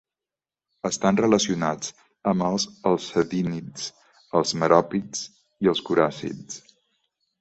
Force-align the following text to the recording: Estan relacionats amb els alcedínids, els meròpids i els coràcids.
Estan 0.87 1.19
relacionats 1.19 1.91
amb 2.31 2.47
els 2.47 2.65
alcedínids, 2.93 3.85
els 4.41 4.55
meròpids 4.63 5.23
i 5.67 5.71
els 5.75 5.85
coràcids. 5.91 6.63